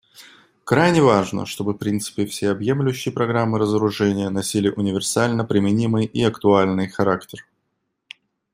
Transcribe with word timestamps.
Крайне 0.63 0.99
важно, 1.03 1.45
чтобы 1.45 1.77
принципы 1.77 2.25
всеобъемлющей 2.25 3.11
программы 3.11 3.59
разоружения 3.59 4.31
носили 4.31 4.69
универсально 4.69 5.45
применимый 5.45 6.05
и 6.07 6.23
актуальный 6.23 6.87
характер. 6.89 7.45